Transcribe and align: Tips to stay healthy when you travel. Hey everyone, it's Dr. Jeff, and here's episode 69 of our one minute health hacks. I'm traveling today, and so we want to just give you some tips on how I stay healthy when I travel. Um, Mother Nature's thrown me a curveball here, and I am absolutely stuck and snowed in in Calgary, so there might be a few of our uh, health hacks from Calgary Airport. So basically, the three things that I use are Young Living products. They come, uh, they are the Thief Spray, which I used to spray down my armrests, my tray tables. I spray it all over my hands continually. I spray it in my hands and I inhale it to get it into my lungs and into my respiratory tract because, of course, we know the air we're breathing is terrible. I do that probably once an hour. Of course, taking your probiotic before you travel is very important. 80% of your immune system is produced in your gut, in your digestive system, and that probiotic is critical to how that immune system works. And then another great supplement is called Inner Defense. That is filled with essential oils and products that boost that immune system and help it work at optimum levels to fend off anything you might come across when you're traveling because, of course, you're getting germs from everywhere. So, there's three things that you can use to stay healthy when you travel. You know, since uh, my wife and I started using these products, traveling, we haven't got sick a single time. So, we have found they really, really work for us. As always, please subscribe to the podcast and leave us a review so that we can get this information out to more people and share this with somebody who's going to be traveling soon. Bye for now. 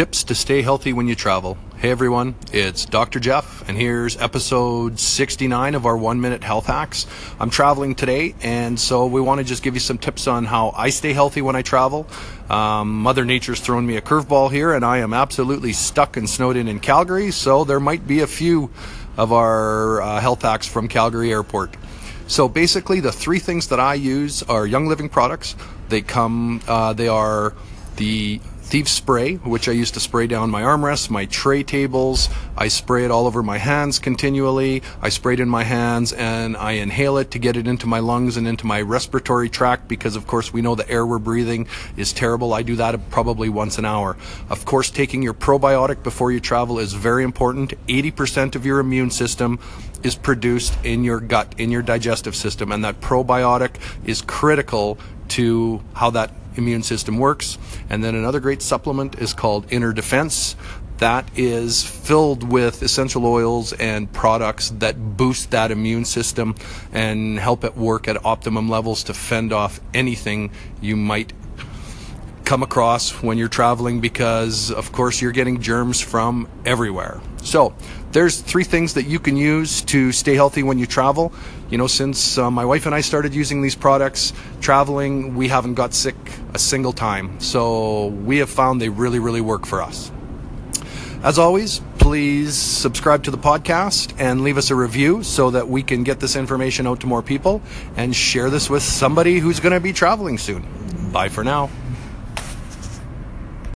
Tips 0.00 0.24
to 0.24 0.34
stay 0.34 0.62
healthy 0.62 0.94
when 0.94 1.08
you 1.08 1.14
travel. 1.14 1.58
Hey 1.76 1.90
everyone, 1.90 2.34
it's 2.54 2.86
Dr. 2.86 3.20
Jeff, 3.20 3.68
and 3.68 3.76
here's 3.76 4.16
episode 4.16 4.98
69 4.98 5.74
of 5.74 5.84
our 5.84 5.94
one 5.94 6.22
minute 6.22 6.42
health 6.42 6.64
hacks. 6.64 7.06
I'm 7.38 7.50
traveling 7.50 7.94
today, 7.94 8.34
and 8.40 8.80
so 8.80 9.04
we 9.04 9.20
want 9.20 9.40
to 9.40 9.44
just 9.44 9.62
give 9.62 9.74
you 9.74 9.80
some 9.80 9.98
tips 9.98 10.26
on 10.26 10.46
how 10.46 10.72
I 10.74 10.88
stay 10.88 11.12
healthy 11.12 11.42
when 11.42 11.54
I 11.54 11.60
travel. 11.60 12.06
Um, 12.48 13.02
Mother 13.02 13.26
Nature's 13.26 13.60
thrown 13.60 13.86
me 13.86 13.98
a 13.98 14.00
curveball 14.00 14.50
here, 14.50 14.72
and 14.72 14.86
I 14.86 15.00
am 15.00 15.12
absolutely 15.12 15.74
stuck 15.74 16.16
and 16.16 16.30
snowed 16.30 16.56
in 16.56 16.66
in 16.66 16.80
Calgary, 16.80 17.30
so 17.30 17.64
there 17.64 17.78
might 17.78 18.06
be 18.06 18.20
a 18.20 18.26
few 18.26 18.70
of 19.18 19.34
our 19.34 20.00
uh, 20.00 20.18
health 20.18 20.40
hacks 20.40 20.66
from 20.66 20.88
Calgary 20.88 21.30
Airport. 21.30 21.76
So 22.26 22.48
basically, 22.48 23.00
the 23.00 23.12
three 23.12 23.38
things 23.38 23.68
that 23.68 23.80
I 23.80 23.92
use 23.92 24.42
are 24.44 24.66
Young 24.66 24.86
Living 24.86 25.10
products. 25.10 25.56
They 25.90 26.00
come, 26.00 26.62
uh, 26.66 26.94
they 26.94 27.08
are 27.08 27.52
the 28.00 28.40
Thief 28.62 28.88
Spray, 28.88 29.34
which 29.34 29.68
I 29.68 29.72
used 29.72 29.92
to 29.92 30.00
spray 30.00 30.26
down 30.26 30.48
my 30.48 30.62
armrests, 30.62 31.10
my 31.10 31.26
tray 31.26 31.62
tables. 31.62 32.30
I 32.56 32.68
spray 32.68 33.04
it 33.04 33.10
all 33.10 33.26
over 33.26 33.42
my 33.42 33.58
hands 33.58 33.98
continually. 33.98 34.82
I 35.02 35.10
spray 35.10 35.34
it 35.34 35.40
in 35.40 35.50
my 35.50 35.64
hands 35.64 36.14
and 36.14 36.56
I 36.56 36.72
inhale 36.72 37.18
it 37.18 37.30
to 37.32 37.38
get 37.38 37.58
it 37.58 37.66
into 37.66 37.86
my 37.86 37.98
lungs 37.98 38.38
and 38.38 38.48
into 38.48 38.66
my 38.66 38.80
respiratory 38.80 39.50
tract 39.50 39.86
because, 39.86 40.16
of 40.16 40.26
course, 40.26 40.50
we 40.50 40.62
know 40.62 40.74
the 40.74 40.88
air 40.88 41.04
we're 41.04 41.18
breathing 41.18 41.68
is 41.98 42.14
terrible. 42.14 42.54
I 42.54 42.62
do 42.62 42.76
that 42.76 43.10
probably 43.10 43.50
once 43.50 43.76
an 43.76 43.84
hour. 43.84 44.16
Of 44.48 44.64
course, 44.64 44.88
taking 44.88 45.20
your 45.20 45.34
probiotic 45.34 46.02
before 46.02 46.32
you 46.32 46.40
travel 46.40 46.78
is 46.78 46.94
very 46.94 47.22
important. 47.22 47.74
80% 47.86 48.54
of 48.54 48.64
your 48.64 48.78
immune 48.78 49.10
system 49.10 49.58
is 50.02 50.14
produced 50.14 50.72
in 50.86 51.04
your 51.04 51.20
gut, 51.20 51.54
in 51.58 51.70
your 51.70 51.82
digestive 51.82 52.34
system, 52.34 52.72
and 52.72 52.82
that 52.82 53.02
probiotic 53.02 53.74
is 54.06 54.22
critical 54.22 54.98
to 55.28 55.82
how 55.92 56.10
that 56.10 56.32
immune 56.56 56.82
system 56.82 57.18
works. 57.18 57.58
And 57.88 58.02
then 58.02 58.14
another 58.14 58.40
great 58.40 58.62
supplement 58.62 59.18
is 59.18 59.34
called 59.34 59.66
Inner 59.70 59.92
Defense. 59.92 60.56
That 60.98 61.30
is 61.34 61.82
filled 61.82 62.42
with 62.42 62.82
essential 62.82 63.24
oils 63.24 63.72
and 63.72 64.12
products 64.12 64.70
that 64.80 65.16
boost 65.16 65.50
that 65.52 65.70
immune 65.70 66.04
system 66.04 66.54
and 66.92 67.38
help 67.38 67.64
it 67.64 67.76
work 67.76 68.06
at 68.06 68.22
optimum 68.24 68.68
levels 68.68 69.04
to 69.04 69.14
fend 69.14 69.52
off 69.52 69.80
anything 69.94 70.50
you 70.82 70.96
might 70.96 71.32
come 72.44 72.62
across 72.62 73.22
when 73.22 73.38
you're 73.38 73.48
traveling 73.48 74.00
because, 74.00 74.70
of 74.70 74.92
course, 74.92 75.22
you're 75.22 75.32
getting 75.32 75.62
germs 75.62 76.00
from 76.00 76.48
everywhere. 76.66 77.20
So, 77.42 77.74
there's 78.12 78.40
three 78.40 78.64
things 78.64 78.94
that 78.94 79.04
you 79.04 79.18
can 79.18 79.36
use 79.36 79.82
to 79.82 80.10
stay 80.12 80.34
healthy 80.34 80.62
when 80.62 80.78
you 80.78 80.86
travel. 80.86 81.32
You 81.70 81.78
know, 81.78 81.86
since 81.86 82.38
uh, 82.38 82.50
my 82.50 82.64
wife 82.64 82.86
and 82.86 82.94
I 82.94 83.00
started 83.00 83.34
using 83.34 83.62
these 83.62 83.76
products, 83.76 84.32
traveling, 84.60 85.36
we 85.36 85.48
haven't 85.48 85.74
got 85.74 85.94
sick 85.94 86.16
a 86.54 86.58
single 86.58 86.92
time. 86.92 87.40
So, 87.40 88.06
we 88.06 88.38
have 88.38 88.50
found 88.50 88.80
they 88.80 88.88
really, 88.88 89.18
really 89.18 89.40
work 89.40 89.66
for 89.66 89.82
us. 89.82 90.10
As 91.22 91.38
always, 91.38 91.82
please 91.98 92.56
subscribe 92.56 93.24
to 93.24 93.30
the 93.30 93.38
podcast 93.38 94.14
and 94.18 94.40
leave 94.40 94.56
us 94.56 94.70
a 94.70 94.74
review 94.74 95.22
so 95.22 95.50
that 95.50 95.68
we 95.68 95.82
can 95.82 96.02
get 96.02 96.18
this 96.18 96.34
information 96.34 96.86
out 96.86 97.00
to 97.00 97.06
more 97.06 97.20
people 97.20 97.60
and 97.96 98.16
share 98.16 98.48
this 98.48 98.70
with 98.70 98.82
somebody 98.82 99.38
who's 99.38 99.60
going 99.60 99.74
to 99.74 99.80
be 99.80 99.92
traveling 99.92 100.38
soon. 100.38 100.66
Bye 101.12 101.28
for 101.28 101.44
now. 101.44 101.68